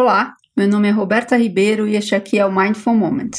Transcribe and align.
Olá, 0.00 0.36
meu 0.56 0.68
nome 0.68 0.86
é 0.86 0.92
Roberta 0.92 1.36
Ribeiro 1.36 1.88
e 1.88 1.96
este 1.96 2.14
aqui 2.14 2.38
é 2.38 2.46
o 2.46 2.52
Mindful 2.56 2.94
Moment. 2.94 3.30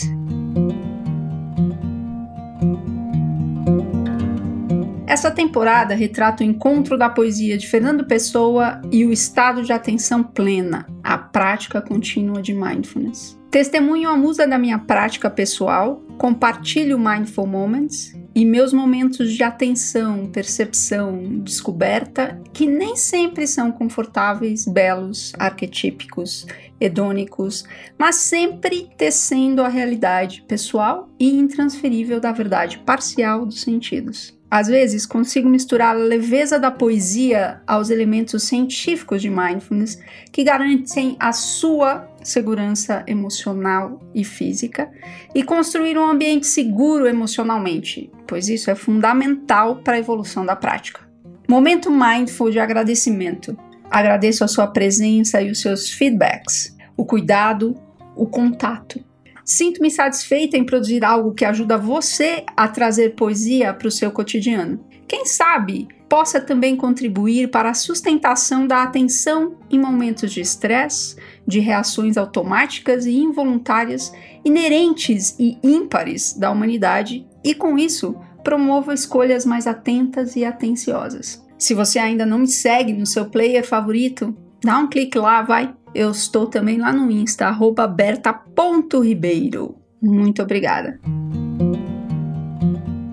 Essa 5.08 5.32
temporada 5.32 5.96
retrata 5.96 6.44
o 6.44 6.46
encontro 6.46 6.98
da 6.98 7.10
poesia 7.10 7.58
de 7.58 7.66
Fernando 7.66 8.06
Pessoa 8.06 8.82
e 8.92 9.06
o 9.06 9.14
estado 9.14 9.64
de 9.64 9.72
atenção 9.72 10.22
plena, 10.22 10.86
a 11.02 11.18
prática 11.18 11.82
contínua 11.82 12.42
de 12.42 12.54
mindfulness. 12.54 13.40
Testemunho 13.50 14.10
a 14.10 14.18
musa 14.18 14.46
da 14.46 14.58
minha 14.58 14.80
prática 14.80 15.30
pessoal, 15.30 16.04
compartilho 16.18 17.00
Mindful 17.00 17.48
Moments 17.48 18.19
e 18.40 18.46
meus 18.46 18.72
momentos 18.72 19.34
de 19.34 19.44
atenção, 19.44 20.26
percepção, 20.28 21.40
descoberta, 21.40 22.42
que 22.54 22.66
nem 22.66 22.96
sempre 22.96 23.46
são 23.46 23.70
confortáveis, 23.70 24.66
belos, 24.66 25.34
arquetípicos, 25.38 26.48
hedônicos, 26.80 27.66
mas 27.98 28.16
sempre 28.16 28.88
tecendo 28.96 29.62
a 29.62 29.68
realidade 29.68 30.42
pessoal 30.48 31.10
e 31.20 31.38
intransferível 31.38 32.22
da 32.22 32.32
verdade 32.32 32.80
parcial 32.80 33.46
dos 33.46 33.60
sentidos. 33.60 34.39
Às 34.52 34.68
vezes 34.68 35.06
consigo 35.06 35.48
misturar 35.48 35.96
a 35.96 36.00
leveza 36.00 36.58
da 36.58 36.72
poesia 36.72 37.62
aos 37.68 37.92
elementos 37.92 38.44
científicos 38.44 39.22
de 39.22 39.30
mindfulness 39.30 40.02
que 40.32 40.44
garantem 40.44 41.16
a 41.20 41.32
sua 41.32 42.10
segurança 42.24 43.04
emocional 43.06 44.02
e 44.14 44.24
física 44.24 44.90
e 45.36 45.44
construir 45.44 45.98
um 45.98 46.10
ambiente 46.10 46.48
seguro 46.48 47.08
emocionalmente, 47.08 48.12
pois 48.28 48.50
isso 48.50 48.72
é 48.72 48.76
fundamental 48.76 49.78
para 49.78 49.96
a 49.96 50.00
evolução 50.00 50.44
da 50.44 50.56
prática. 50.56 51.08
Momento 51.48 51.92
mindful 51.92 52.50
de 52.50 52.60
agradecimento. 52.60 53.58
Agradeço 53.90 54.44
a 54.44 54.48
sua 54.48 54.68
presença 54.68 55.42
e 55.42 55.52
os 55.52 55.62
seus 55.62 55.92
feedbacks, 55.92 56.76
o 56.98 57.06
cuidado, 57.06 57.76
o 58.16 58.26
contato. 58.26 59.04
Sinto-me 59.50 59.90
satisfeita 59.90 60.56
em 60.58 60.64
produzir 60.64 61.04
algo 61.04 61.34
que 61.34 61.44
ajuda 61.44 61.76
você 61.76 62.44
a 62.56 62.68
trazer 62.68 63.16
poesia 63.16 63.74
para 63.74 63.88
o 63.88 63.92
seu 63.92 64.12
cotidiano. 64.12 64.80
Quem 65.08 65.26
sabe 65.26 65.88
possa 66.08 66.40
também 66.40 66.76
contribuir 66.76 67.50
para 67.50 67.72
a 67.72 67.74
sustentação 67.74 68.68
da 68.68 68.84
atenção 68.84 69.58
em 69.68 69.80
momentos 69.80 70.32
de 70.32 70.40
estresse, 70.40 71.16
de 71.48 71.60
reações 71.60 72.16
automáticas 72.16 73.08
e 73.08 73.18
involuntárias 73.18 74.14
inerentes 74.46 75.36
e 75.40 75.58
ímpares 75.64 76.38
da 76.38 76.52
humanidade 76.52 77.28
e, 77.44 77.56
com 77.56 77.76
isso, 77.76 78.16
promova 78.44 78.94
escolhas 78.94 79.48
mais 79.48 79.66
atentas 79.66 80.36
e 80.36 80.46
atenciosas. 80.46 81.44
Se 81.58 81.74
você 81.74 81.98
ainda 81.98 82.24
não 82.24 82.38
me 82.38 82.48
segue 82.48 82.94
no 82.94 83.08
seu 83.08 83.26
player 83.26 83.66
favorito, 83.66 84.32
dá 84.64 84.78
um 84.78 84.88
clique 84.88 85.18
lá, 85.18 85.42
vai. 85.42 85.74
Eu 85.94 86.12
estou 86.12 86.48
também 86.48 86.78
lá 86.78 86.94
no 86.94 87.10
Insta, 87.12 87.50
berta.ribeiro. 87.88 89.76
Muito 90.02 90.42
obrigada. 90.42 91.00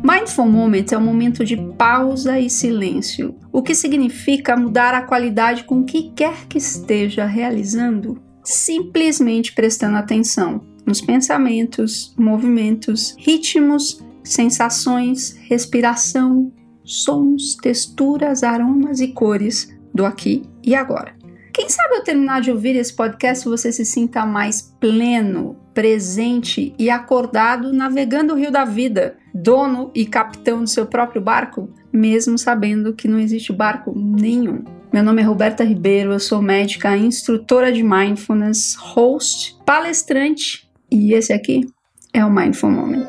Mindful 0.02 0.46
Moment 0.46 0.86
é 0.92 0.98
um 0.98 1.04
momento 1.04 1.44
de 1.44 1.56
pausa 1.56 2.38
e 2.38 2.48
silêncio, 2.48 3.34
o 3.52 3.60
que 3.60 3.74
significa 3.74 4.56
mudar 4.56 4.94
a 4.94 5.02
qualidade 5.02 5.64
com 5.64 5.82
que 5.82 6.12
quer 6.12 6.46
que 6.46 6.58
esteja 6.58 7.26
realizando, 7.26 8.22
simplesmente 8.44 9.52
prestando 9.52 9.96
atenção 9.96 10.60
nos 10.86 11.00
pensamentos, 11.00 12.14
movimentos, 12.16 13.16
ritmos, 13.18 14.00
sensações, 14.22 15.36
respiração, 15.48 16.52
sons, 16.84 17.56
texturas, 17.56 18.44
aromas 18.44 19.00
e 19.00 19.08
cores 19.08 19.76
do 19.92 20.06
aqui 20.06 20.44
e 20.62 20.72
agora. 20.74 21.16
Quem 21.56 21.70
sabe 21.70 21.96
ao 21.96 22.02
terminar 22.02 22.42
de 22.42 22.50
ouvir 22.50 22.76
esse 22.76 22.92
podcast 22.92 23.48
você 23.48 23.72
se 23.72 23.82
sinta 23.82 24.26
mais 24.26 24.60
pleno, 24.78 25.56
presente 25.72 26.74
e 26.78 26.90
acordado 26.90 27.72
navegando 27.72 28.34
o 28.34 28.36
rio 28.36 28.52
da 28.52 28.66
vida, 28.66 29.16
dono 29.34 29.90
e 29.94 30.04
capitão 30.04 30.62
do 30.62 30.68
seu 30.68 30.84
próprio 30.84 31.22
barco, 31.22 31.72
mesmo 31.90 32.36
sabendo 32.36 32.92
que 32.92 33.08
não 33.08 33.18
existe 33.18 33.54
barco 33.54 33.94
nenhum. 33.96 34.64
Meu 34.92 35.02
nome 35.02 35.22
é 35.22 35.24
Roberta 35.24 35.64
Ribeiro, 35.64 36.12
eu 36.12 36.20
sou 36.20 36.42
médica, 36.42 36.94
instrutora 36.94 37.72
de 37.72 37.82
mindfulness, 37.82 38.74
host, 38.74 39.56
palestrante 39.64 40.70
e 40.90 41.14
esse 41.14 41.32
aqui 41.32 41.66
é 42.12 42.22
o 42.22 42.30
Mindful 42.30 42.70
Moment. 42.70 43.06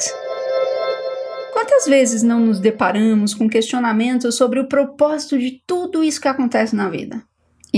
Quantas 1.52 1.86
vezes 1.86 2.24
não 2.24 2.40
nos 2.40 2.62
deparamos 2.62 3.34
com 3.34 3.50
questionamentos 3.50 4.36
sobre 4.36 4.62
o 4.62 4.70
propósito 4.70 5.38
de 5.38 5.62
tudo 5.68 6.02
isso 6.02 6.22
que 6.22 6.30
acontece 6.30 6.74
na 6.74 6.88
vida? 6.88 7.22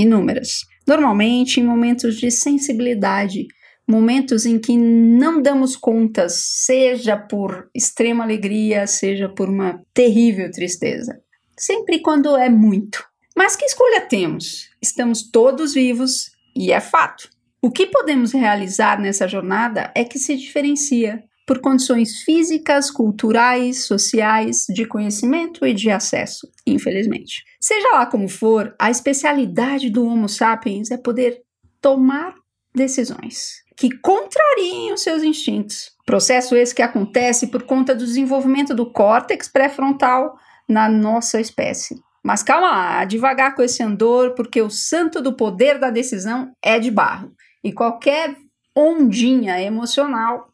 Inúmeras. 0.01 0.65
Normalmente 0.87 1.59
em 1.59 1.63
momentos 1.63 2.17
de 2.17 2.31
sensibilidade, 2.31 3.47
momentos 3.87 4.45
em 4.45 4.59
que 4.59 4.77
não 4.77 5.41
damos 5.41 5.75
contas, 5.75 6.33
seja 6.35 7.17
por 7.17 7.69
extrema 7.73 8.23
alegria, 8.23 8.85
seja 8.85 9.27
por 9.27 9.49
uma 9.49 9.81
terrível 9.93 10.49
tristeza. 10.51 11.19
Sempre 11.57 11.99
quando 11.99 12.37
é 12.37 12.49
muito. 12.49 13.03
Mas 13.35 13.55
que 13.55 13.65
escolha 13.65 14.01
temos? 14.01 14.69
Estamos 14.81 15.23
todos 15.29 15.73
vivos 15.73 16.31
e 16.55 16.71
é 16.71 16.79
fato. 16.79 17.29
O 17.61 17.69
que 17.71 17.87
podemos 17.87 18.31
realizar 18.31 18.99
nessa 18.99 19.27
jornada 19.27 19.91
é 19.95 20.03
que 20.03 20.17
se 20.19 20.35
diferencia 20.35 21.23
por 21.49 21.61
condições 21.61 22.21
físicas, 22.21 22.91
culturais, 22.91 23.85
sociais, 23.85 24.67
de 24.69 24.85
conhecimento 24.85 25.65
e 25.65 25.73
de 25.73 25.89
acesso, 25.89 26.47
infelizmente. 26.63 27.43
Seja 27.59 27.87
lá 27.91 28.05
como 28.05 28.29
for, 28.29 28.75
a 28.77 28.91
especialidade 28.91 29.89
do 29.89 30.05
Homo 30.05 30.29
sapiens 30.29 30.91
é 30.91 30.97
poder 30.97 31.41
tomar 31.81 32.35
decisões 32.75 33.63
que 33.75 33.89
contrariem 33.97 34.93
os 34.93 35.01
seus 35.01 35.23
instintos. 35.23 35.89
Processo 36.05 36.55
esse 36.55 36.75
que 36.75 36.83
acontece 36.83 37.47
por 37.47 37.63
conta 37.63 37.95
do 37.95 38.05
desenvolvimento 38.05 38.75
do 38.75 38.85
córtex 38.91 39.47
pré-frontal 39.47 40.37
na 40.67 40.87
nossa 40.87 41.41
espécie. 41.41 41.95
Mas 42.23 42.43
calma 42.43 42.69
lá, 42.69 43.05
devagar 43.05 43.55
com 43.55 43.63
esse 43.63 43.81
andor, 43.81 44.35
porque 44.35 44.61
o 44.61 44.69
santo 44.69 45.19
do 45.19 45.33
poder 45.33 45.79
da 45.79 45.89
decisão 45.89 46.51
é 46.63 46.77
de 46.77 46.91
barro. 46.91 47.31
E 47.63 47.73
qualquer 47.73 48.35
ondinha 48.75 49.59
emocional 49.59 50.48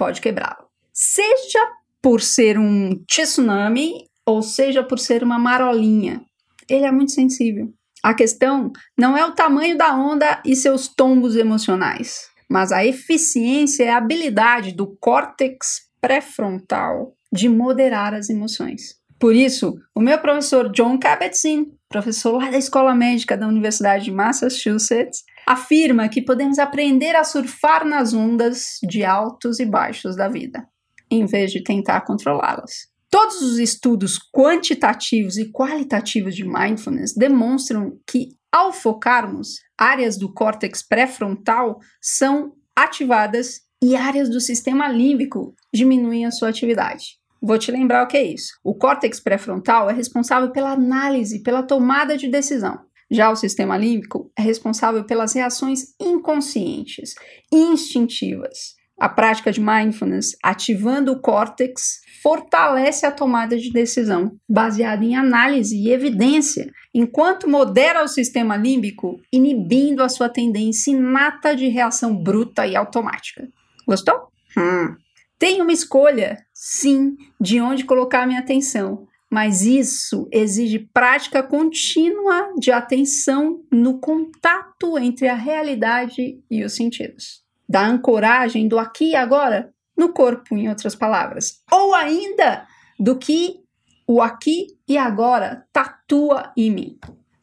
pode 0.00 0.22
quebrá-lo. 0.22 0.64
Seja 0.94 1.60
por 2.00 2.22
ser 2.22 2.58
um 2.58 3.04
tsunami 3.04 4.06
ou 4.24 4.40
seja 4.40 4.82
por 4.82 4.98
ser 4.98 5.22
uma 5.22 5.38
marolinha, 5.38 6.22
ele 6.66 6.86
é 6.86 6.90
muito 6.90 7.12
sensível. 7.12 7.70
A 8.02 8.14
questão 8.14 8.72
não 8.98 9.14
é 9.14 9.26
o 9.26 9.32
tamanho 9.32 9.76
da 9.76 9.94
onda 9.94 10.40
e 10.42 10.56
seus 10.56 10.88
tombos 10.88 11.36
emocionais, 11.36 12.30
mas 12.48 12.72
a 12.72 12.82
eficiência 12.82 13.84
e 13.84 13.88
a 13.88 13.98
habilidade 13.98 14.72
do 14.72 14.96
córtex 14.98 15.82
pré-frontal 16.00 17.12
de 17.30 17.46
moderar 17.46 18.14
as 18.14 18.30
emoções. 18.30 18.94
Por 19.18 19.34
isso, 19.36 19.76
o 19.94 20.00
meu 20.00 20.18
professor 20.18 20.72
John 20.72 20.98
Kabat-Zinn, 20.98 21.66
professor 21.90 22.38
lá 22.38 22.50
da 22.50 22.56
Escola 22.56 22.94
Médica 22.94 23.36
da 23.36 23.46
Universidade 23.46 24.04
de 24.04 24.10
Massachusetts, 24.10 25.24
afirma 25.50 26.08
que 26.08 26.22
podemos 26.22 26.60
aprender 26.60 27.16
a 27.16 27.24
surfar 27.24 27.84
nas 27.84 28.14
ondas 28.14 28.78
de 28.88 29.04
altos 29.04 29.58
e 29.58 29.66
baixos 29.66 30.14
da 30.14 30.28
vida, 30.28 30.64
em 31.10 31.26
vez 31.26 31.50
de 31.50 31.60
tentar 31.60 32.02
controlá-las. 32.02 32.88
Todos 33.10 33.42
os 33.42 33.58
estudos 33.58 34.16
quantitativos 34.32 35.36
e 35.36 35.50
qualitativos 35.50 36.36
de 36.36 36.44
mindfulness 36.44 37.16
demonstram 37.16 37.98
que, 38.08 38.28
ao 38.52 38.72
focarmos, 38.72 39.56
áreas 39.76 40.16
do 40.16 40.32
córtex 40.32 40.86
pré-frontal 40.86 41.80
são 42.00 42.52
ativadas 42.76 43.62
e 43.82 43.96
áreas 43.96 44.30
do 44.30 44.40
sistema 44.40 44.86
límbico 44.86 45.52
diminuem 45.74 46.26
a 46.26 46.30
sua 46.30 46.50
atividade. 46.50 47.18
Vou 47.42 47.58
te 47.58 47.72
lembrar 47.72 48.04
o 48.04 48.06
que 48.06 48.16
é 48.16 48.22
isso. 48.22 48.52
O 48.62 48.76
córtex 48.76 49.18
pré-frontal 49.18 49.90
é 49.90 49.92
responsável 49.92 50.52
pela 50.52 50.70
análise, 50.70 51.42
pela 51.42 51.64
tomada 51.64 52.16
de 52.16 52.28
decisão. 52.28 52.78
Já 53.10 53.30
o 53.30 53.36
sistema 53.36 53.76
límbico 53.76 54.30
é 54.38 54.42
responsável 54.42 55.04
pelas 55.04 55.32
reações 55.32 55.94
inconscientes, 56.00 57.14
instintivas. 57.52 58.76
A 58.98 59.08
prática 59.08 59.50
de 59.50 59.60
mindfulness, 59.60 60.36
ativando 60.42 61.12
o 61.12 61.20
córtex, 61.20 62.00
fortalece 62.22 63.06
a 63.06 63.10
tomada 63.10 63.56
de 63.56 63.72
decisão, 63.72 64.36
baseada 64.46 65.02
em 65.02 65.16
análise 65.16 65.74
e 65.74 65.90
evidência, 65.90 66.70
enquanto 66.94 67.48
modera 67.48 68.04
o 68.04 68.08
sistema 68.08 68.56
límbico, 68.56 69.18
inibindo 69.32 70.02
a 70.02 70.08
sua 70.08 70.28
tendência 70.28 70.90
inata 70.90 71.56
de 71.56 71.66
reação 71.68 72.14
bruta 72.14 72.66
e 72.66 72.76
automática. 72.76 73.48
Gostou? 73.86 74.28
Hum. 74.56 74.94
Tenho 75.38 75.62
uma 75.62 75.72
escolha, 75.72 76.36
sim, 76.52 77.16
de 77.40 77.58
onde 77.58 77.84
colocar 77.84 78.26
minha 78.26 78.40
atenção, 78.40 79.08
mas 79.30 79.62
isso 79.62 80.28
exige 80.32 80.80
prática 80.92 81.42
contínua 81.42 82.52
de 82.58 82.72
atenção 82.72 83.62
no 83.70 84.00
contato 84.00 84.98
entre 84.98 85.28
a 85.28 85.34
realidade 85.34 86.42
e 86.50 86.64
os 86.64 86.74
sentidos. 86.74 87.44
Da 87.68 87.86
ancoragem 87.86 88.66
do 88.66 88.78
aqui 88.78 89.10
e 89.10 89.16
agora 89.16 89.72
no 89.96 90.12
corpo, 90.12 90.56
em 90.56 90.68
outras 90.68 90.94
palavras. 90.94 91.62
Ou 91.70 91.94
ainda 91.94 92.66
do 92.98 93.16
que 93.16 93.60
o 94.06 94.20
aqui 94.20 94.66
e 94.88 94.98
agora 94.98 95.64
tatua 95.72 96.52
em 96.56 96.70
mim. 96.70 96.98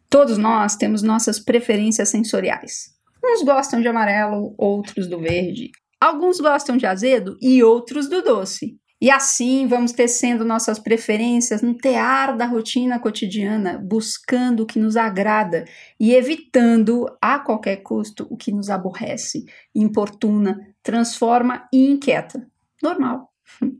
Todos 0.09 0.37
nós 0.37 0.75
temos 0.75 1.01
nossas 1.01 1.39
preferências 1.39 2.09
sensoriais. 2.09 2.97
Uns 3.23 3.43
gostam 3.43 3.79
de 3.79 3.87
amarelo, 3.87 4.53
outros 4.57 5.07
do 5.07 5.19
verde. 5.19 5.71
Alguns 5.99 6.39
gostam 6.39 6.75
de 6.75 6.85
azedo 6.85 7.37
e 7.41 7.63
outros 7.63 8.09
do 8.09 8.21
doce. 8.21 8.77
E 8.99 9.11
assim 9.11 9.67
vamos 9.67 9.91
tecendo 9.91 10.43
nossas 10.43 10.79
preferências 10.79 11.61
no 11.61 11.77
tear 11.77 12.35
da 12.35 12.45
rotina 12.45 12.99
cotidiana, 12.99 13.77
buscando 13.77 14.63
o 14.63 14.65
que 14.65 14.79
nos 14.79 14.97
agrada 14.97 15.65
e 15.99 16.13
evitando 16.13 17.05
a 17.21 17.37
qualquer 17.37 17.77
custo 17.77 18.25
o 18.29 18.35
que 18.35 18.51
nos 18.51 18.69
aborrece, 18.69 19.45
importuna, 19.75 20.59
transforma 20.81 21.67
e 21.71 21.87
inquieta. 21.87 22.47
Normal. 22.81 23.31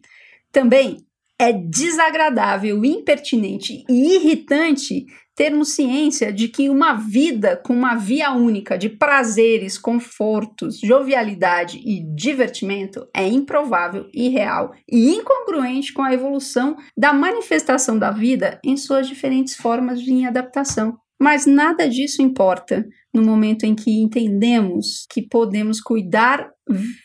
Também 0.51 1.05
é 1.39 1.51
desagradável, 1.51 2.83
impertinente 2.85 3.83
e 3.89 4.15
irritante 4.15 5.05
termos 5.37 5.69
ciência 5.69 6.33
de 6.33 6.47
que 6.47 6.67
uma 6.67 6.95
vida 6.95 7.55
com 7.55 7.71
uma 7.71 7.93
via 7.93 8.31
única 8.31 8.75
de 8.75 8.89
prazeres, 8.89 9.77
confortos, 9.77 10.79
jovialidade 10.79 11.79
e 11.85 12.03
divertimento 12.15 13.07
é 13.15 13.27
improvável, 13.27 14.09
irreal 14.11 14.73
e 14.91 15.11
incongruente 15.11 15.93
com 15.93 16.01
a 16.01 16.11
evolução 16.11 16.75
da 16.97 17.13
manifestação 17.13 17.99
da 17.99 18.09
vida 18.09 18.59
em 18.63 18.75
suas 18.75 19.07
diferentes 19.07 19.55
formas 19.55 20.01
de 20.01 20.25
adaptação. 20.25 20.97
Mas 21.21 21.45
nada 21.45 21.87
disso 21.87 22.19
importa 22.23 22.83
no 23.13 23.21
momento 23.21 23.63
em 23.63 23.75
que 23.75 23.91
entendemos 23.91 25.05
que 25.07 25.21
podemos 25.21 25.79
cuidar, 25.79 26.49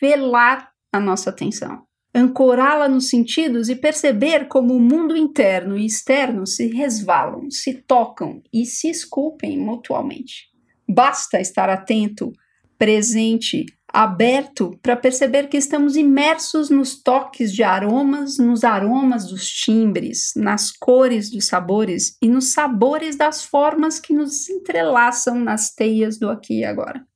velar 0.01 0.71
a 0.91 0.99
nossa 0.99 1.29
atenção 1.29 1.83
ancorá-la 2.15 2.89
nos 2.89 3.09
sentidos 3.09 3.69
e 3.69 3.77
perceber 3.77 4.49
como 4.49 4.75
o 4.75 4.81
mundo 4.81 5.17
interno 5.17 5.79
e 5.79 5.87
externo 5.87 6.47
se 6.47 6.67
resvalam, 6.67 7.51
se 7.51 7.75
tocam 7.75 8.43
e 8.53 8.67
se 8.67 8.89
esculpem 8.89 9.59
mutuamente. 9.59 10.51
Basta 10.89 11.41
estar 11.41 11.71
atento, 11.71 12.33
presente, 12.77 13.67
aberto 13.93 14.79
para 14.83 14.97
perceber 14.97 15.49
que 15.49 15.57
estamos 15.57 15.97
imersos 15.97 16.71
nos 16.71 17.01
toques 17.01 17.53
de 17.53 17.63
aromas, 17.63 18.39
nos 18.39 18.65
aromas 18.65 19.27
dos 19.27 19.47
timbres, 19.47 20.33
nas 20.35 20.73
cores 20.73 21.31
dos 21.31 21.47
sabores 21.47 22.17
e 22.21 22.29
nos 22.29 22.49
sabores 22.49 23.17
das 23.17 23.45
formas 23.45 24.01
que 24.01 24.13
nos 24.13 24.49
entrelaçam 24.49 25.39
nas 25.39 25.75
teias 25.75 26.19
do 26.19 26.31
aqui 26.31 26.61
e 26.61 26.65
agora. 26.65 27.07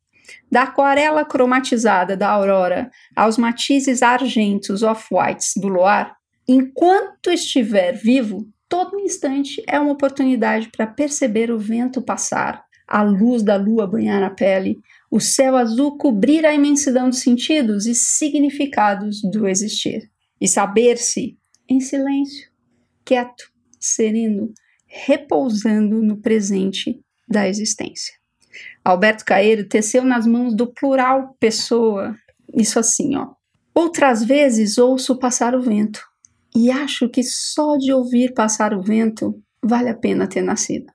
Da 0.50 0.62
aquarela 0.62 1.24
cromatizada 1.24 2.16
da 2.16 2.28
aurora 2.28 2.90
aos 3.14 3.36
matizes 3.36 4.02
argentos 4.02 4.82
off-whites 4.82 5.52
do 5.56 5.68
luar, 5.68 6.16
enquanto 6.48 7.30
estiver 7.30 7.92
vivo, 7.92 8.48
todo 8.68 8.98
instante 8.98 9.62
é 9.66 9.78
uma 9.78 9.92
oportunidade 9.92 10.68
para 10.68 10.86
perceber 10.86 11.50
o 11.50 11.58
vento 11.58 12.02
passar, 12.02 12.64
a 12.86 13.02
luz 13.02 13.42
da 13.42 13.56
lua 13.56 13.86
banhar 13.86 14.22
a 14.22 14.30
pele, 14.30 14.78
o 15.10 15.20
céu 15.20 15.56
azul 15.56 15.96
cobrir 15.96 16.44
a 16.46 16.54
imensidão 16.54 17.08
dos 17.08 17.20
sentidos 17.20 17.86
e 17.86 17.94
significados 17.94 19.22
do 19.22 19.46
existir. 19.46 20.10
E 20.40 20.46
saber-se 20.46 21.36
em 21.68 21.80
silêncio, 21.80 22.50
quieto, 23.04 23.50
sereno, 23.80 24.52
repousando 24.86 26.02
no 26.02 26.18
presente 26.18 27.00
da 27.28 27.48
existência. 27.48 28.14
Alberto 28.86 29.24
Caeiro 29.24 29.68
teceu 29.68 30.04
nas 30.04 30.28
mãos 30.28 30.54
do 30.54 30.72
plural 30.72 31.36
pessoa, 31.40 32.16
isso 32.54 32.78
assim, 32.78 33.16
ó. 33.16 33.30
Outras 33.74 34.22
vezes 34.22 34.78
ouço 34.78 35.18
passar 35.18 35.56
o 35.56 35.60
vento 35.60 36.00
e 36.54 36.70
acho 36.70 37.08
que 37.08 37.20
só 37.24 37.76
de 37.76 37.92
ouvir 37.92 38.32
passar 38.32 38.72
o 38.72 38.80
vento 38.80 39.42
vale 39.60 39.88
a 39.88 39.94
pena 39.94 40.28
ter 40.28 40.40
nascido. 40.40 40.86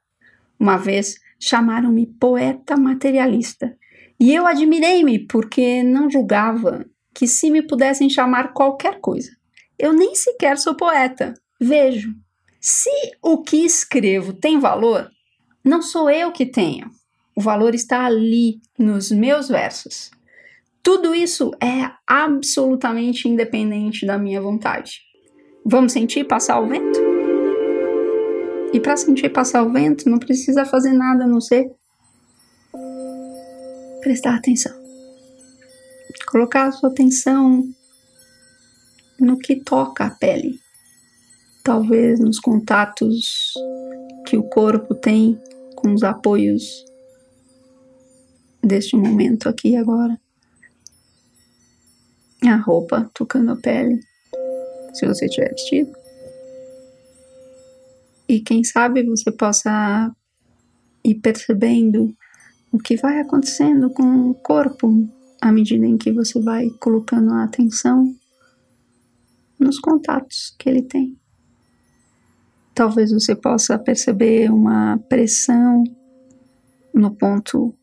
Uma 0.58 0.78
vez 0.78 1.16
chamaram-me 1.38 2.08
poeta 2.08 2.78
materialista 2.78 3.76
e 4.18 4.34
eu 4.34 4.48
admirei-me 4.48 5.28
porque 5.28 5.84
não 5.84 6.10
julgava 6.10 6.86
que 7.14 7.28
se 7.28 7.52
me 7.52 7.62
pudessem 7.62 8.10
chamar 8.10 8.54
qualquer 8.54 9.02
coisa. 9.02 9.32
Eu 9.78 9.92
nem 9.92 10.16
sequer 10.16 10.58
sou 10.58 10.76
poeta. 10.76 11.34
Vejo. 11.60 12.16
Se 12.58 12.90
o 13.22 13.42
que 13.42 13.58
escrevo 13.66 14.32
tem 14.32 14.60
valor, 14.62 15.12
não 15.62 15.82
sou 15.82 16.10
eu 16.10 16.32
que 16.32 16.46
tenho, 16.46 16.90
o 17.36 17.42
valor 17.42 17.74
está 17.74 18.06
ali, 18.06 18.62
nos 18.78 19.12
meus 19.12 19.48
versos. 19.48 20.12
Tudo 20.84 21.14
isso 21.14 21.52
é 21.62 21.92
absolutamente 22.08 23.28
independente 23.28 24.06
da 24.06 24.18
minha 24.18 24.42
vontade. 24.42 25.02
Vamos 25.66 25.94
sentir 25.94 26.26
passar 26.26 26.60
o 26.60 26.68
vento? 26.68 27.00
E 28.74 28.80
para 28.80 28.98
sentir 28.98 29.30
passar 29.30 29.64
o 29.64 29.72
vento, 29.72 30.10
não 30.10 30.18
precisa 30.18 30.66
fazer 30.66 30.94
nada 30.94 31.26
a 31.26 31.28
não 31.28 31.40
ser 31.40 31.70
prestar 34.02 34.36
atenção. 34.36 34.74
Colocar 36.28 36.68
a 36.68 36.72
sua 36.72 36.90
atenção 36.90 37.64
no 39.20 39.38
que 39.38 39.58
toca 39.58 40.06
a 40.06 40.10
pele. 40.10 40.60
Talvez 41.64 42.20
nos 42.20 42.40
contatos 42.40 43.54
que 44.26 44.36
o 44.36 44.44
corpo 44.44 44.96
tem 44.96 45.40
com 45.76 45.94
os 45.94 46.02
apoios 46.02 46.91
deste 48.64 48.96
momento 48.96 49.50
aqui 49.50 49.70
e 49.70 49.76
agora. 49.76 50.20
A 52.44 52.56
roupa 52.56 53.10
tocando 53.14 53.52
a 53.52 53.56
pele, 53.56 54.00
se 54.94 55.06
você 55.06 55.28
tiver 55.28 55.50
vestido. 55.50 55.92
E 58.28 58.40
quem 58.40 58.64
sabe 58.64 59.04
você 59.04 59.32
possa 59.32 60.12
ir 61.04 61.16
percebendo 61.16 62.16
o 62.72 62.78
que 62.78 62.96
vai 62.96 63.20
acontecendo 63.20 63.90
com 63.90 64.30
o 64.30 64.34
corpo 64.34 65.08
à 65.42 65.52
medida 65.52 65.86
em 65.86 65.98
que 65.98 66.12
você 66.12 66.40
vai 66.40 66.70
colocando 66.80 67.32
a 67.34 67.44
atenção 67.44 68.16
nos 69.60 69.80
contatos 69.80 70.56
que 70.58 70.70
ele 70.70 70.82
tem. 70.82 71.18
Talvez 72.74 73.12
você 73.12 73.36
possa 73.36 73.78
perceber 73.78 74.50
uma 74.52 74.98
pressão 75.10 75.84
no 76.94 77.14
ponto 77.16 77.76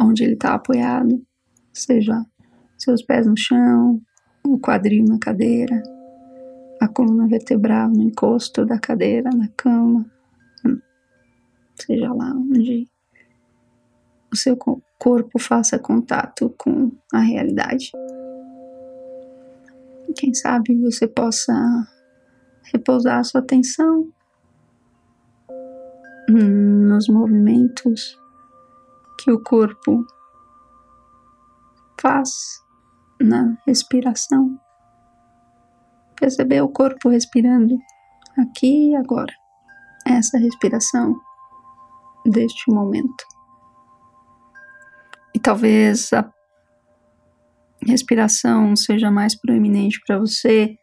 onde 0.00 0.24
ele 0.24 0.34
está 0.34 0.54
apoiado, 0.54 1.22
seja 1.72 2.24
seus 2.78 3.02
pés 3.02 3.26
no 3.26 3.36
chão, 3.36 4.00
o 4.46 4.58
quadril 4.58 5.04
na 5.04 5.18
cadeira, 5.18 5.82
a 6.80 6.88
coluna 6.88 7.28
vertebral 7.28 7.90
no 7.90 8.02
encosto 8.02 8.64
da 8.64 8.78
cadeira, 8.78 9.30
na 9.30 9.48
cama, 9.48 10.10
seja 11.74 12.12
lá 12.12 12.32
onde 12.32 12.88
o 14.32 14.36
seu 14.36 14.56
corpo 14.56 15.38
faça 15.38 15.78
contato 15.78 16.54
com 16.56 16.90
a 17.12 17.20
realidade. 17.20 17.92
Quem 20.16 20.34
sabe 20.34 20.74
você 20.76 21.06
possa 21.06 21.52
repousar 22.72 23.24
sua 23.24 23.40
atenção 23.40 24.12
nos 26.28 27.08
movimentos 27.08 28.19
que 29.20 29.30
o 29.30 29.42
corpo 29.42 30.06
faz 32.00 32.30
na 33.20 33.54
respiração. 33.66 34.58
Perceber 36.18 36.62
o 36.62 36.68
corpo 36.68 37.10
respirando 37.10 37.76
aqui 38.38 38.90
e 38.90 38.96
agora. 38.96 39.32
Essa 40.06 40.38
respiração 40.38 41.14
deste 42.24 42.72
momento. 42.72 43.24
E 45.34 45.38
talvez 45.38 46.10
a 46.12 46.30
respiração 47.86 48.74
seja 48.74 49.10
mais 49.10 49.38
proeminente 49.38 50.00
para 50.06 50.18
você 50.18 50.74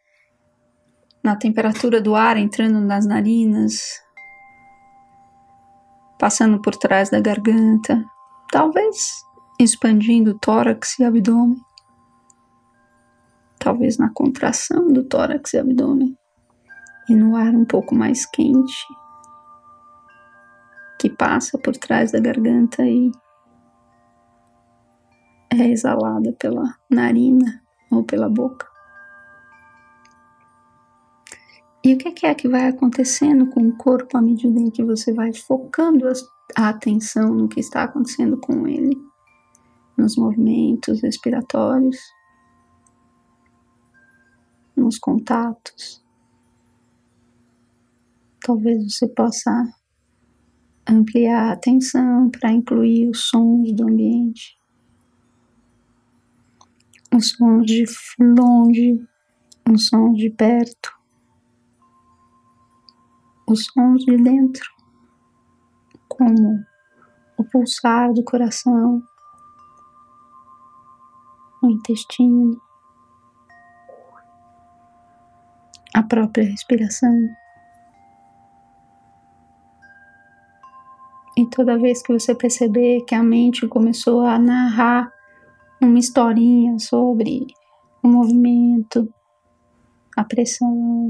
na 1.23 1.35
temperatura 1.35 1.99
do 1.99 2.15
ar 2.15 2.37
entrando 2.37 2.79
nas 2.79 3.05
narinas, 3.05 3.99
passando 6.19 6.61
por 6.61 6.75
trás 6.75 7.09
da 7.09 7.19
garganta, 7.19 8.03
talvez 8.51 9.25
expandindo 9.59 10.31
o 10.31 10.39
tórax 10.39 10.99
e 10.99 11.03
abdômen, 11.03 11.59
talvez 13.59 13.97
na 13.97 14.09
contração 14.13 14.87
do 14.87 15.03
tórax 15.03 15.53
e 15.53 15.57
abdômen, 15.57 16.17
e 17.09 17.15
no 17.15 17.35
ar 17.35 17.53
um 17.53 17.65
pouco 17.65 17.95
mais 17.95 18.25
quente 18.25 18.85
que 20.99 21.09
passa 21.09 21.57
por 21.57 21.75
trás 21.77 22.11
da 22.11 22.19
garganta 22.19 22.83
e 22.85 23.11
é 25.51 25.69
exalada 25.69 26.33
pela 26.33 26.75
narina 26.89 27.61
ou 27.91 28.03
pela 28.03 28.29
boca. 28.29 28.67
E 31.83 31.93
o 31.93 31.97
que 31.97 32.25
é 32.25 32.35
que 32.35 32.49
vai 32.49 32.67
acontecendo 32.67 33.47
com 33.47 33.61
o 33.61 33.77
corpo 33.77 34.17
à 34.17 34.21
medida 34.21 34.59
em 34.59 34.69
que 34.69 34.83
você 34.83 35.13
vai 35.13 35.33
focando 35.33 36.07
a 36.55 36.69
atenção 36.69 37.33
no 37.33 37.47
que 37.47 37.59
está 37.59 37.83
acontecendo 37.83 38.37
com 38.37 38.67
ele, 38.67 38.97
nos 39.97 40.15
movimentos 40.15 41.01
respiratórios, 41.01 41.97
nos 44.75 44.97
contatos. 44.97 46.03
Talvez 48.41 48.93
você 48.93 49.07
possa 49.07 49.51
ampliar 50.87 51.49
a 51.49 51.51
atenção 51.53 52.29
para 52.29 52.51
incluir 52.51 53.09
os 53.09 53.27
sons 53.27 53.73
do 53.73 53.83
ambiente, 53.83 54.57
os 57.13 57.29
sons 57.31 57.65
de 57.65 57.83
longe, 58.19 59.05
os 59.69 59.87
sons 59.87 60.17
de 60.17 60.29
perto, 60.29 60.97
os 63.49 63.65
sons 63.65 64.05
de 64.05 64.15
dentro, 64.17 64.76
como 66.17 66.65
o 67.37 67.43
pulsar 67.43 68.11
do 68.13 68.23
coração, 68.23 69.03
o 71.61 71.69
intestino, 71.69 72.59
a 75.93 76.03
própria 76.03 76.45
respiração. 76.45 77.29
E 81.37 81.45
toda 81.49 81.77
vez 81.77 82.01
que 82.01 82.11
você 82.11 82.33
perceber 82.33 83.01
que 83.01 83.13
a 83.13 83.21
mente 83.21 83.67
começou 83.67 84.21
a 84.21 84.39
narrar 84.39 85.11
uma 85.79 85.99
historinha 85.99 86.79
sobre 86.79 87.45
o 88.01 88.07
movimento, 88.07 89.07
a 90.15 90.23
pressão, 90.23 91.09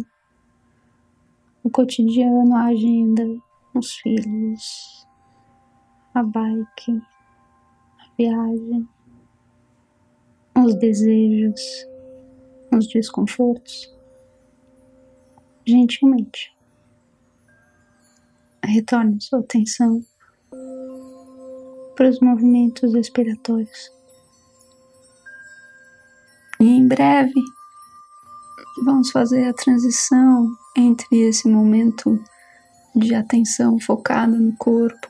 o 1.63 1.69
cotidiano, 1.69 2.55
a 2.55 2.65
agenda, 2.65 3.23
os 3.73 3.95
filhos, 3.95 5.07
a 6.13 6.23
bike, 6.23 7.01
a 7.99 8.15
viagem, 8.17 8.87
os 10.55 10.75
desejos, 10.75 11.61
os 12.71 12.87
desconfortos. 12.87 13.95
Gentilmente, 15.65 16.55
retorne 18.63 19.19
sua 19.21 19.39
atenção 19.39 20.01
para 21.95 22.09
os 22.09 22.19
movimentos 22.19 22.93
respiratórios. 22.93 23.91
E 26.59 26.65
em 26.65 26.87
breve 26.87 27.41
vamos 28.85 29.11
fazer 29.11 29.47
a 29.47 29.53
transição 29.53 30.55
entre 30.75 31.07
esse 31.21 31.47
momento 31.47 32.19
de 32.97 33.13
atenção 33.13 33.79
focada 33.79 34.37
no 34.37 34.55
corpo 34.57 35.07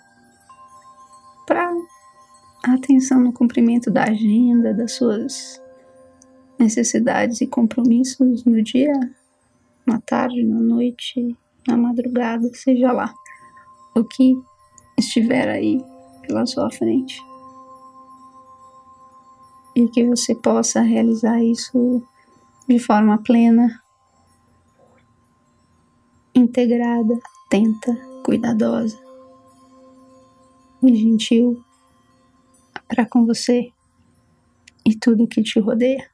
para 1.46 1.74
atenção 2.64 3.22
no 3.22 3.32
cumprimento 3.32 3.90
da 3.90 4.04
agenda, 4.04 4.74
das 4.74 4.94
suas 4.94 5.62
necessidades 6.60 7.40
e 7.42 7.48
compromissos 7.48 8.44
no 8.44 8.62
dia, 8.62 8.94
na 9.86 10.02
tarde, 10.02 10.44
na 10.44 10.60
noite, 10.60 11.36
na 11.68 11.78
madrugada, 11.78 12.50
seja 12.54 12.92
lá 12.92 13.14
o 13.96 14.04
que 14.04 14.36
estiver 14.98 15.48
aí 15.48 15.84
pela 16.26 16.46
sua 16.46 16.70
frente. 16.70 17.22
E 19.76 19.88
que 19.88 20.04
você 20.06 20.36
possa 20.36 20.82
realizar 20.82 21.42
isso 21.42 22.04
de 22.68 22.80
forma 22.80 23.22
plena, 23.24 23.82
integrada, 26.34 27.18
atenta, 27.48 27.98
cuidadosa 28.24 28.98
e 30.84 30.96
gentil 30.96 31.64
para 32.88 33.06
com 33.06 33.26
você 33.26 33.72
e 34.86 34.96
tudo 34.96 35.28
que 35.28 35.42
te 35.42 35.60
rodeia. 35.60 36.10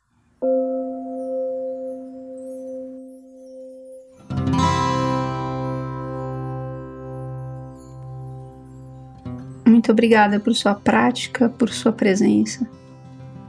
Muito 9.65 9.91
obrigada 9.91 10.39
por 10.39 10.53
sua 10.53 10.75
prática, 10.75 11.49
por 11.49 11.69
sua 11.69 11.91
presença. 11.91 12.69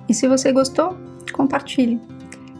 E 0.08 0.14
se 0.14 0.26
você 0.26 0.52
gostou, 0.52 0.96
compartilhe. 1.32 2.00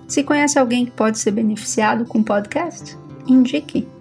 Se 0.07 0.23
conhece 0.23 0.59
alguém 0.59 0.85
que 0.85 0.93
pode 0.93 1.19
ser 1.19 1.33
beneficiado 1.33 2.05
com 2.05 2.19
o 2.19 2.25
podcast, 2.25 2.97
indique. 3.27 3.94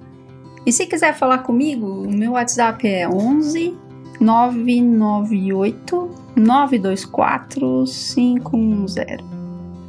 E 0.66 0.72
se 0.72 0.86
quiser 0.86 1.14
falar 1.14 1.40
comigo, 1.40 1.86
o 1.86 2.12
meu 2.12 2.34
WhatsApp 2.34 2.88
é 2.88 3.08
11 3.08 3.76
998 4.20 6.10
924 6.36 7.86
510. 7.86 9.22